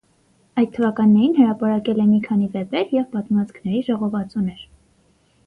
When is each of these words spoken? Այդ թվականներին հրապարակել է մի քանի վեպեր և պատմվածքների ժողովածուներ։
Այդ 0.61 0.69
թվականներին 0.77 1.35
հրապարակել 1.39 2.01
է 2.05 2.07
մի 2.13 2.17
քանի 2.23 2.49
վեպեր 2.57 2.91
և 2.99 3.07
պատմվածքների 3.13 3.85
ժողովածուներ։ 3.93 4.67